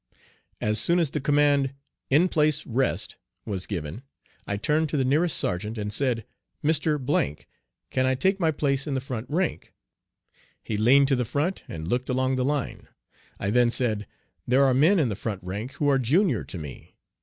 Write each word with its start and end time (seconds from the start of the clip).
As 0.59 0.79
soon 0.79 0.97
as 0.97 1.11
the 1.11 1.21
command" 1.21 1.75
In 2.19 2.27
place, 2.27 2.65
rest," 2.65 3.17
was 3.45 3.67
given, 3.67 4.01
I 4.47 4.57
turned 4.57 4.89
to 4.89 4.97
the 4.97 5.05
nearest 5.05 5.37
sergeant 5.37 5.77
and 5.77 5.93
said, 5.93 6.25
"Mr., 6.63 7.45
can 7.91 8.07
I 8.07 8.15
take 8.15 8.39
my 8.39 8.49
place 8.49 8.87
in 8.87 8.95
the 8.95 8.99
front 8.99 9.27
rank?" 9.29 9.75
He 10.63 10.75
leaned 10.75 11.07
to 11.09 11.15
the 11.15 11.23
front 11.23 11.61
and 11.67 11.87
looked 11.87 12.09
along 12.09 12.35
the 12.35 12.43
line. 12.43 12.87
I 13.39 13.51
then 13.51 13.69
said, 13.69 14.07
"There 14.47 14.63
are 14.65 14.73
men 14.73 14.97
in 14.97 15.09
the 15.09 15.15
front 15.15 15.43
rank 15.43 15.73
who 15.73 15.87
are 15.87 15.99
junior 15.99 16.43
to 16.45 16.57
me." 16.57 16.95